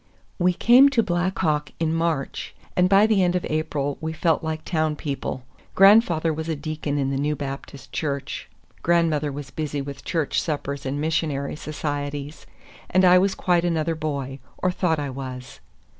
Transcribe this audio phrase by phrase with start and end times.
[0.39, 4.43] We came to Black Hawk in March, and by the end of April we felt
[4.43, 5.43] like town people.
[5.75, 8.49] Grandfather was a deacon in the new Baptist Church,
[8.81, 12.47] grandmother was busy with church suppers and missionary societies,
[12.89, 15.59] and I was quite another boy, or thought I was.